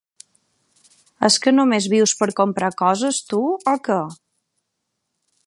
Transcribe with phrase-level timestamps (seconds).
[1.29, 3.43] És que només vius per comprar coses, tu,
[3.75, 4.01] o què?